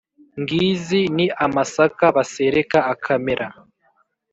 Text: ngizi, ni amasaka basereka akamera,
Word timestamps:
ngizi, 0.41 1.01
ni 1.15 1.25
amasaka 1.45 2.05
basereka 2.15 2.79
akamera, 2.93 3.47